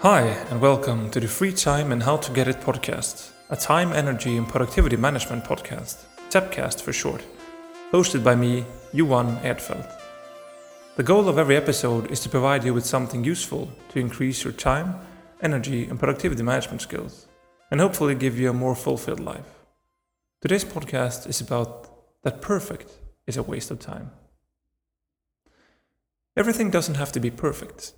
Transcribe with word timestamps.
Hi, 0.00 0.24
and 0.50 0.60
welcome 0.60 1.10
to 1.10 1.20
the 1.20 1.26
Free 1.26 1.54
Time 1.54 1.90
and 1.90 2.02
How 2.02 2.18
to 2.18 2.30
Get 2.30 2.48
It 2.48 2.60
podcast, 2.60 3.30
a 3.48 3.56
time, 3.56 3.94
energy, 3.94 4.36
and 4.36 4.46
productivity 4.46 4.94
management 4.94 5.44
podcast, 5.44 6.04
TEPcast 6.28 6.82
for 6.82 6.92
short, 6.92 7.24
hosted 7.92 8.22
by 8.22 8.34
me, 8.34 8.66
Johan 8.92 9.38
Erdfeld. 9.38 9.90
The 10.96 11.02
goal 11.02 11.30
of 11.30 11.38
every 11.38 11.56
episode 11.56 12.10
is 12.10 12.20
to 12.20 12.28
provide 12.28 12.62
you 12.62 12.74
with 12.74 12.84
something 12.84 13.24
useful 13.24 13.72
to 13.88 13.98
increase 13.98 14.44
your 14.44 14.52
time, 14.52 14.96
energy, 15.40 15.86
and 15.86 15.98
productivity 15.98 16.42
management 16.42 16.82
skills, 16.82 17.26
and 17.70 17.80
hopefully 17.80 18.14
give 18.14 18.38
you 18.38 18.50
a 18.50 18.52
more 18.52 18.76
fulfilled 18.76 19.20
life. 19.20 19.64
Today's 20.42 20.66
podcast 20.66 21.26
is 21.26 21.40
about 21.40 22.22
that 22.22 22.42
perfect 22.42 22.92
is 23.26 23.38
a 23.38 23.42
waste 23.42 23.70
of 23.70 23.80
time. 23.80 24.10
Everything 26.36 26.70
doesn't 26.70 26.96
have 26.96 27.12
to 27.12 27.18
be 27.18 27.30
perfect. 27.30 27.94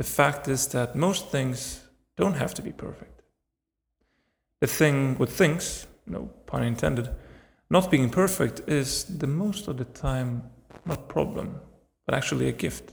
The 0.00 0.04
fact 0.04 0.48
is 0.48 0.66
that 0.68 0.96
most 0.96 1.28
things 1.28 1.82
don't 2.16 2.38
have 2.38 2.54
to 2.54 2.62
be 2.62 2.72
perfect. 2.72 3.20
The 4.60 4.66
thing 4.66 5.18
with 5.18 5.30
things, 5.30 5.86
no 6.06 6.30
pun 6.46 6.62
intended, 6.62 7.10
not 7.68 7.90
being 7.90 8.08
perfect 8.08 8.62
is 8.66 9.04
the 9.04 9.26
most 9.26 9.68
of 9.68 9.76
the 9.76 9.84
time 9.84 10.44
not 10.86 11.00
a 11.00 11.12
problem, 11.12 11.60
but 12.06 12.14
actually 12.14 12.48
a 12.48 12.52
gift. 12.52 12.92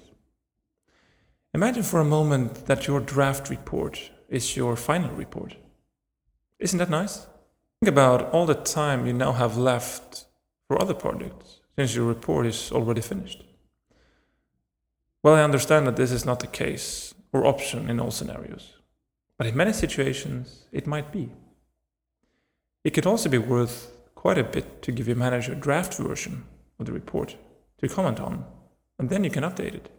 Imagine 1.54 1.84
for 1.84 2.02
a 2.02 2.12
moment 2.18 2.66
that 2.66 2.88
your 2.88 3.00
draft 3.00 3.50
report 3.50 4.12
is 4.28 4.58
your 4.58 4.76
final 4.76 5.12
report. 5.16 5.56
Isn't 6.60 6.80
that 6.80 6.90
nice? 6.90 7.26
Think 7.80 7.88
about 7.88 8.34
all 8.34 8.46
the 8.46 8.54
time 8.54 9.06
you 9.06 9.14
now 9.14 9.32
have 9.32 9.56
left 9.56 10.26
for 10.68 10.82
other 10.82 10.94
projects 10.94 11.62
since 11.78 11.96
your 11.96 12.06
report 12.06 12.46
is 12.46 12.70
already 12.74 13.00
finished. 13.00 13.47
Well, 15.24 15.36
I 15.36 15.44
understand 15.44 15.88
that 15.88 15.96
this 15.96 16.12
is 16.12 16.26
not 16.26 16.40
the 16.40 16.48
case 16.48 17.14
or 17.34 17.46
option 17.46 17.90
in 17.90 18.00
all 18.00 18.12
scenarios, 18.12 18.74
but 19.38 19.48
in 19.48 19.58
many 19.58 19.74
situations 19.74 20.66
it 20.72 20.88
might 20.88 21.12
be. 21.12 21.32
It 22.84 22.92
could 22.92 23.06
also 23.06 23.30
be 23.30 23.38
worth 23.38 23.92
quite 24.16 24.38
a 24.38 24.44
bit 24.44 24.82
to 24.84 24.92
give 24.92 25.08
your 25.08 25.18
manager 25.18 25.54
a 25.54 25.56
draft 25.56 25.96
version 25.98 26.46
of 26.80 26.86
the 26.86 26.92
report 26.92 27.36
to 27.80 27.88
comment 27.88 28.20
on, 28.20 28.46
and 28.98 29.10
then 29.10 29.24
you 29.24 29.30
can 29.30 29.44
update 29.44 29.74
it. 29.74 29.90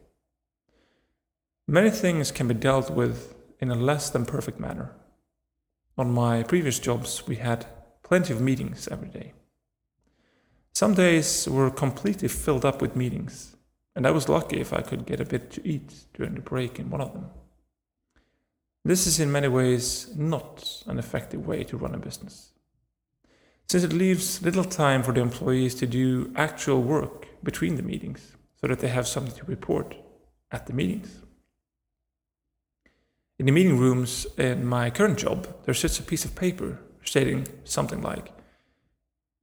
Many 1.66 1.90
things 1.90 2.30
can 2.30 2.48
be 2.48 2.54
dealt 2.54 2.90
with 2.90 3.34
in 3.60 3.70
a 3.70 3.74
less 3.74 4.08
than 4.08 4.24
perfect 4.24 4.58
manner. 4.58 4.94
On 5.98 6.10
my 6.10 6.42
previous 6.42 6.78
jobs, 6.78 7.26
we 7.26 7.36
had 7.36 7.66
plenty 8.02 8.32
of 8.32 8.40
meetings 8.40 8.88
every 8.88 9.08
day. 9.08 9.34
Some 10.72 10.94
days 10.94 11.48
were 11.48 11.70
completely 11.70 12.28
filled 12.28 12.64
up 12.64 12.80
with 12.80 12.96
meetings, 12.96 13.56
and 13.94 14.06
I 14.06 14.10
was 14.10 14.28
lucky 14.28 14.60
if 14.60 14.72
I 14.72 14.82
could 14.82 15.06
get 15.06 15.20
a 15.20 15.24
bit 15.24 15.50
to 15.52 15.68
eat 15.68 15.92
during 16.14 16.34
the 16.34 16.40
break 16.40 16.78
in 16.78 16.90
one 16.90 17.00
of 17.00 17.12
them. 17.12 17.26
This 18.84 19.06
is 19.06 19.20
in 19.20 19.32
many 19.32 19.48
ways 19.48 20.14
not 20.16 20.82
an 20.86 20.98
effective 20.98 21.46
way 21.46 21.64
to 21.64 21.76
run 21.76 21.94
a 21.94 21.98
business, 21.98 22.52
since 23.68 23.84
it 23.84 23.92
leaves 23.92 24.42
little 24.42 24.64
time 24.64 25.02
for 25.02 25.12
the 25.12 25.20
employees 25.20 25.74
to 25.76 25.86
do 25.86 26.32
actual 26.36 26.82
work 26.82 27.26
between 27.42 27.76
the 27.76 27.82
meetings 27.82 28.36
so 28.60 28.66
that 28.66 28.80
they 28.80 28.88
have 28.88 29.06
something 29.06 29.34
to 29.34 29.44
report 29.44 29.94
at 30.50 30.66
the 30.66 30.72
meetings. 30.72 31.22
In 33.38 33.46
the 33.46 33.52
meeting 33.52 33.78
rooms 33.78 34.26
in 34.36 34.66
my 34.66 34.90
current 34.90 35.18
job, 35.18 35.46
there 35.64 35.74
sits 35.74 35.98
a 35.98 36.02
piece 36.02 36.24
of 36.24 36.34
paper 36.34 36.80
stating 37.04 37.46
something 37.64 38.02
like 38.02 38.32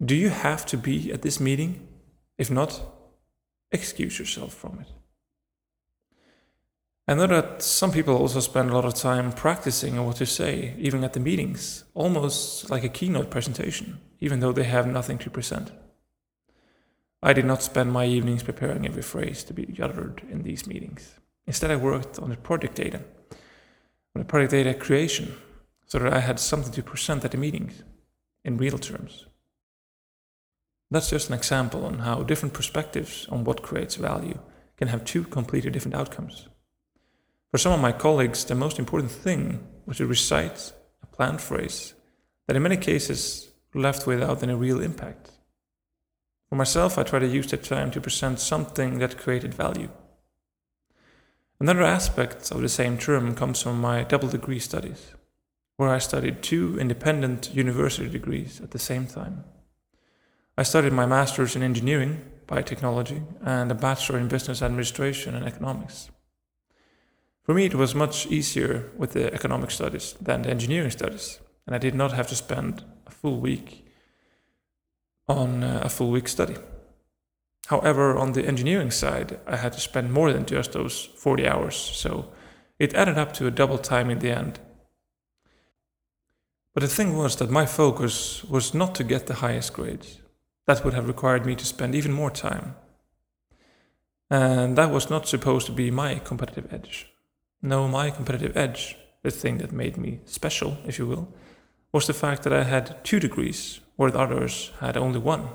Do 0.04 0.16
you 0.16 0.30
have 0.30 0.66
to 0.68 0.78
be 0.78 1.12
at 1.14 1.22
this 1.22 1.40
meeting? 1.40 1.88
If 2.38 2.52
not, 2.52 2.82
excuse 3.76 4.18
yourself 4.18 4.54
from 4.54 4.80
it. 4.82 4.88
I 7.08 7.14
know 7.14 7.28
that 7.28 7.62
some 7.62 7.92
people 7.92 8.18
also 8.18 8.40
spend 8.40 8.72
a 8.72 8.74
lot 8.74 8.86
of 8.86 8.96
time 8.96 9.32
practicing 9.32 10.04
what 10.04 10.16
to 10.16 10.26
say, 10.26 10.74
even 10.80 11.04
at 11.04 11.14
the 11.14 11.20
meetings, 11.20 11.84
almost 11.94 12.72
like 12.72 12.84
a 12.84 12.90
keynote 12.90 13.30
presentation, 13.30 14.00
even 14.20 14.40
though 14.40 14.52
they 14.52 14.64
have 14.64 14.88
nothing 14.88 15.20
to 15.20 15.30
present. 15.30 15.72
I 17.22 17.34
did 17.34 17.46
not 17.46 17.62
spend 17.62 17.92
my 17.92 18.06
evenings 18.06 18.42
preparing 18.42 18.88
every 18.88 19.04
phrase 19.04 19.44
to 19.44 19.54
be 19.54 19.78
uttered 19.80 20.24
in 20.32 20.42
these 20.42 20.66
meetings. 20.66 21.20
Instead, 21.46 21.70
I 21.70 21.76
worked 21.76 22.18
on 22.18 22.30
the 22.30 22.38
project 22.38 22.74
data, 22.76 23.02
on 24.16 24.20
the 24.20 24.26
project 24.26 24.52
data 24.52 24.74
creation, 24.74 25.36
so 25.86 26.00
that 26.00 26.12
I 26.12 26.22
had 26.22 26.40
something 26.40 26.74
to 26.74 26.82
present 26.82 27.24
at 27.24 27.32
the 27.32 27.38
meetings 27.38 27.84
in 28.44 28.58
real 28.58 28.80
terms. 28.80 29.28
That's 30.92 31.10
just 31.10 31.30
an 31.30 31.36
example 31.36 31.86
on 31.86 32.00
how 32.00 32.24
different 32.24 32.54
perspectives 32.54 33.28
on 33.30 33.44
what 33.44 33.64
creates 33.64 33.96
value 33.96 34.40
can 34.78 34.88
have 34.90 35.04
two 35.04 35.24
completely 35.24 35.72
different 35.72 35.96
outcomes. 35.96 36.48
For 37.52 37.58
some 37.58 37.72
of 37.72 37.80
my 37.80 37.92
colleagues, 37.92 38.46
the 38.46 38.56
most 38.56 38.80
important 38.80 39.12
thing 39.12 39.66
was 39.86 39.98
to 39.98 40.06
recite 40.06 40.74
a 41.02 41.06
planned 41.08 41.42
phrase 41.42 41.94
that 42.48 42.56
in 42.56 42.64
many 42.64 42.78
cases 42.78 43.52
left 43.74 44.06
without 44.06 44.44
any 44.44 44.54
real 44.54 44.82
impact. 44.82 45.32
For 46.50 46.56
myself, 46.56 46.98
I 46.98 47.04
try 47.04 47.20
to 47.20 47.28
use 47.28 47.48
that 47.48 47.64
time 47.64 47.92
to 47.92 48.02
present 48.02 48.40
something 48.40 49.00
that 49.00 49.18
created 49.18 49.54
value. 49.54 49.90
Another 51.60 51.84
aspect 51.84 52.52
of 52.52 52.62
the 52.62 52.70
same 52.70 52.98
term 52.98 53.34
comes 53.34 53.62
from 53.62 53.80
my 53.80 54.04
double 54.04 54.28
degree 54.28 54.60
studies, 54.60 55.14
where 55.78 55.90
I 55.90 55.98
studied 56.00 56.44
two 56.44 56.78
independent 56.80 57.54
university 57.54 58.10
degrees 58.10 58.62
at 58.62 58.72
the 58.72 58.80
same 58.80 59.08
time. 59.08 59.46
I 60.58 60.64
studied 60.64 60.94
my 60.94 61.06
master's 61.06 61.56
in 61.56 61.64
engineering, 61.64 62.22
biotechnology, 62.48 63.24
and 63.42 63.70
a 63.72 63.76
bachelor 63.76 64.18
in 64.18 64.30
business 64.30 64.62
administration 64.62 65.36
and 65.36 65.46
economics. 65.46 66.10
For 67.44 67.54
me, 67.54 67.66
it 67.66 67.76
was 67.76 67.94
much 67.94 68.26
easier 68.28 68.90
with 68.98 69.12
the 69.12 69.34
economic 69.34 69.70
studies 69.70 70.16
than 70.22 70.44
the 70.44 70.50
engineering 70.50 70.92
studies, 70.92 71.40
and 71.68 71.76
I 71.76 71.80
did 71.80 71.94
not 71.94 72.14
have 72.14 72.28
to 72.28 72.36
spend 72.36 72.86
a 73.06 73.12
full 73.12 73.40
week 73.40 73.86
on 75.28 75.64
uh, 75.64 75.82
a 75.84 75.90
full 75.90 76.10
week 76.10 76.28
study. 76.28 76.56
However, 77.68 78.16
on 78.18 78.32
the 78.32 78.46
engineering 78.46 78.92
side, 78.92 79.40
I 79.46 79.58
had 79.58 79.74
to 79.74 79.80
spend 79.80 80.14
more 80.14 80.32
than 80.32 80.46
just 80.46 80.72
those 80.72 81.10
40 81.18 81.48
hours, 81.48 81.76
so 81.76 82.32
it 82.80 82.94
added 82.94 83.18
up 83.18 83.34
to 83.34 83.48
a 83.48 83.52
double 83.52 83.78
time 83.78 84.10
in 84.10 84.20
the 84.20 84.32
end. 84.32 84.60
But 86.74 86.82
the 86.82 86.88
thing 86.88 87.18
was 87.18 87.36
that 87.38 87.50
my 87.50 87.66
focus 87.66 88.44
was 88.46 88.74
not 88.74 88.96
to 88.96 89.04
get 89.04 89.28
the 89.28 89.36
highest 89.36 89.74
grades. 89.74 90.22
That 90.68 90.84
would 90.84 90.94
have 90.94 91.08
required 91.08 91.46
me 91.46 91.56
to 91.56 91.66
spend 91.66 91.96
even 91.96 92.12
more 92.12 92.32
time. 92.32 92.76
And 94.30 94.78
that 94.78 94.92
was 94.92 95.10
not 95.10 95.28
supposed 95.28 95.68
to 95.68 95.72
be 95.72 95.92
my 95.92 96.16
competitive 96.16 96.74
edge. 96.74 97.08
No, 97.62 97.88
my 97.88 98.10
competitive 98.10 98.58
edge, 98.58 98.98
the 99.24 99.32
thing 99.32 99.60
that 99.60 99.72
made 99.72 99.98
me 99.98 100.22
special, 100.26 100.78
if 100.88 100.98
you 100.98 101.06
will, 101.06 101.34
was 101.92 102.08
the 102.08 102.14
fact 102.14 102.44
that 102.44 102.54
I 102.54 102.64
had 102.64 103.04
two 103.04 103.20
degrees, 103.20 103.80
where 103.96 104.12
the 104.12 104.20
others 104.20 104.72
had 104.80 104.98
only 104.98 105.20
one. 105.20 105.50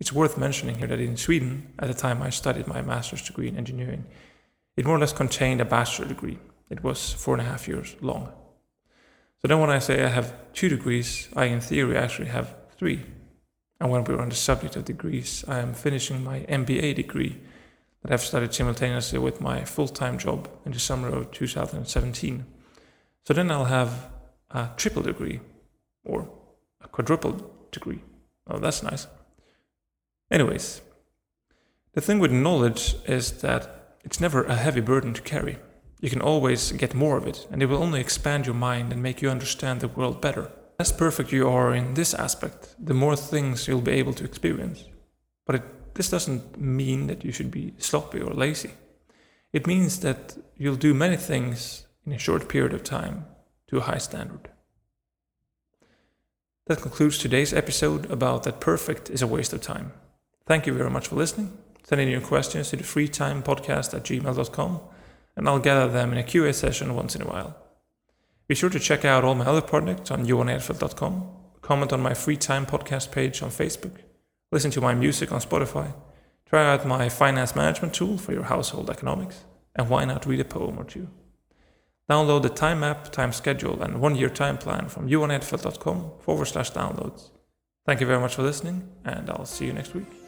It's 0.00 0.12
worth 0.12 0.36
mentioning 0.36 0.78
here 0.78 0.88
that 0.88 1.00
in 1.00 1.16
Sweden, 1.16 1.72
at 1.78 1.88
the 1.88 1.94
time 1.94 2.20
I 2.20 2.30
studied 2.30 2.66
my 2.66 2.82
master's 2.82 3.22
degree 3.22 3.48
in 3.48 3.56
engineering, 3.56 4.04
it 4.76 4.84
more 4.84 4.96
or 4.96 4.98
less 4.98 5.12
contained 5.12 5.60
a 5.60 5.64
bachelor 5.64 6.06
degree. 6.06 6.38
It 6.68 6.82
was 6.82 7.12
four 7.12 7.34
and 7.34 7.42
a 7.46 7.50
half 7.50 7.68
years 7.68 7.94
long. 8.00 8.32
So 9.40 9.48
then 9.48 9.60
when 9.60 9.70
I 9.70 9.78
say 9.78 10.02
I 10.02 10.08
have 10.08 10.34
two 10.52 10.68
degrees, 10.68 11.28
I 11.36 11.44
in 11.46 11.60
theory 11.60 11.96
actually 11.96 12.28
have 12.28 12.56
three 12.76 13.04
and 13.80 13.90
when 13.90 14.04
we're 14.04 14.20
on 14.20 14.28
the 14.28 14.34
subject 14.34 14.76
of 14.76 14.84
degrees, 14.84 15.44
I 15.48 15.58
am 15.58 15.74
finishing 15.74 16.22
my 16.22 16.40
MBA 16.40 16.94
degree 16.94 17.40
that 18.02 18.12
I've 18.12 18.22
studied 18.22 18.54
simultaneously 18.54 19.18
with 19.18 19.40
my 19.40 19.64
full 19.64 19.88
time 19.88 20.18
job 20.18 20.48
in 20.64 20.72
the 20.72 20.78
summer 20.78 21.08
of 21.08 21.32
2017. 21.32 22.46
So 23.24 23.34
then 23.34 23.50
I'll 23.50 23.64
have 23.64 24.10
a 24.50 24.70
triple 24.76 25.02
degree 25.02 25.40
or 26.04 26.28
a 26.80 26.88
quadruple 26.88 27.50
degree. 27.72 28.02
Oh, 28.46 28.58
that's 28.58 28.82
nice. 28.82 29.06
Anyways, 30.30 30.82
the 31.94 32.00
thing 32.00 32.18
with 32.18 32.32
knowledge 32.32 32.96
is 33.06 33.32
that 33.40 33.96
it's 34.04 34.20
never 34.20 34.44
a 34.44 34.56
heavy 34.56 34.80
burden 34.80 35.14
to 35.14 35.22
carry. 35.22 35.58
You 36.00 36.10
can 36.10 36.20
always 36.20 36.72
get 36.72 36.92
more 36.92 37.16
of 37.16 37.26
it, 37.26 37.46
and 37.50 37.62
it 37.62 37.66
will 37.66 37.82
only 37.82 38.00
expand 38.00 38.44
your 38.44 38.54
mind 38.54 38.92
and 38.92 39.02
make 39.02 39.22
you 39.22 39.30
understand 39.30 39.80
the 39.80 39.88
world 39.88 40.20
better 40.20 40.50
less 40.78 40.92
perfect 40.92 41.32
you 41.32 41.48
are 41.48 41.74
in 41.74 41.94
this 41.94 42.14
aspect, 42.14 42.74
the 42.78 42.94
more 42.94 43.16
things 43.16 43.66
you'll 43.66 43.80
be 43.80 43.92
able 43.92 44.14
to 44.14 44.24
experience. 44.24 44.84
But 45.46 45.56
it, 45.56 45.94
this 45.94 46.10
doesn't 46.10 46.58
mean 46.58 47.06
that 47.06 47.24
you 47.24 47.32
should 47.32 47.50
be 47.50 47.74
sloppy 47.78 48.20
or 48.20 48.32
lazy. 48.32 48.72
It 49.52 49.66
means 49.66 50.00
that 50.00 50.36
you'll 50.56 50.76
do 50.76 50.94
many 50.94 51.16
things 51.16 51.86
in 52.04 52.12
a 52.12 52.18
short 52.18 52.48
period 52.48 52.74
of 52.74 52.82
time 52.82 53.26
to 53.68 53.78
a 53.78 53.82
high 53.82 53.98
standard. 53.98 54.50
That 56.66 56.80
concludes 56.80 57.18
today's 57.18 57.52
episode 57.52 58.10
about 58.10 58.42
that 58.44 58.60
perfect 58.60 59.10
is 59.10 59.22
a 59.22 59.26
waste 59.26 59.52
of 59.52 59.60
time. 59.60 59.92
Thank 60.46 60.66
you 60.66 60.72
very 60.72 60.90
much 60.90 61.08
for 61.08 61.16
listening. 61.16 61.56
Send 61.84 62.00
in 62.00 62.08
your 62.08 62.20
questions 62.20 62.70
to 62.70 62.76
the 62.76 62.82
freetimepodcast 62.82 63.94
at 63.94 64.04
gmail.com 64.04 64.80
and 65.36 65.48
I'll 65.48 65.58
gather 65.58 65.92
them 65.92 66.12
in 66.12 66.18
a 66.18 66.22
QA 66.22 66.54
session 66.54 66.94
once 66.94 67.14
in 67.14 67.22
a 67.22 67.26
while. 67.26 67.63
Be 68.46 68.54
sure 68.54 68.70
to 68.70 68.78
check 68.78 69.04
out 69.04 69.24
all 69.24 69.34
my 69.34 69.46
other 69.46 69.62
projects 69.62 70.10
on 70.10 70.26
johanerdfeld.com, 70.26 71.30
comment 71.62 71.92
on 71.92 72.02
my 72.02 72.14
free 72.14 72.36
time 72.36 72.66
podcast 72.66 73.10
page 73.10 73.42
on 73.42 73.50
Facebook, 73.50 73.96
listen 74.52 74.70
to 74.72 74.80
my 74.80 74.94
music 74.94 75.32
on 75.32 75.40
Spotify, 75.40 75.94
try 76.46 76.70
out 76.70 76.86
my 76.86 77.08
finance 77.08 77.56
management 77.56 77.94
tool 77.94 78.18
for 78.18 78.32
your 78.32 78.44
household 78.44 78.90
economics, 78.90 79.44
and 79.74 79.88
why 79.88 80.04
not 80.04 80.26
read 80.26 80.40
a 80.40 80.44
poem 80.44 80.78
or 80.78 80.84
two? 80.84 81.08
Download 82.10 82.42
the 82.42 82.50
time 82.50 82.80
map, 82.80 83.10
time 83.12 83.32
schedule, 83.32 83.82
and 83.82 84.00
one 84.00 84.14
year 84.14 84.28
time 84.28 84.58
plan 84.58 84.88
from 84.88 85.08
johanedfeld.com 85.08 86.12
forward 86.20 86.44
slash 86.46 86.70
downloads. 86.70 87.30
Thank 87.86 88.00
you 88.00 88.06
very 88.06 88.20
much 88.20 88.34
for 88.34 88.42
listening, 88.42 88.90
and 89.04 89.30
I'll 89.30 89.46
see 89.46 89.66
you 89.66 89.72
next 89.72 89.94
week. 89.94 90.23